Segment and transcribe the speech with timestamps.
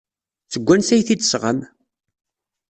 [0.53, 1.59] Seg wansi ay t-id-tesɣam?